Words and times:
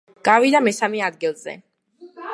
გავიდა 0.27 0.61
მესამე 0.69 1.03
ადგილზე. 1.09 1.57